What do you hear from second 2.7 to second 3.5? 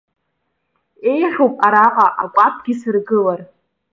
сыргылар.